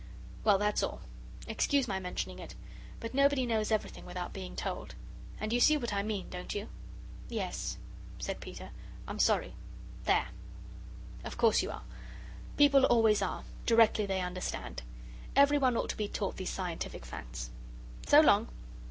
[0.43, 1.01] "Well, that's all.
[1.45, 2.55] Excuse my mentioning it.
[2.99, 4.95] But nobody knows everything without being told.
[5.39, 6.69] And you see what I mean, don't you?"
[7.29, 7.77] "Yes,"
[8.17, 8.71] said Peter.
[9.07, 9.53] "I'm sorry.
[10.05, 10.29] There!"
[11.23, 11.83] "Of course you are!
[12.57, 14.81] People always are directly they understand.
[15.35, 17.51] Everyone ought to be taught these scientific facts.
[18.07, 18.47] So long!"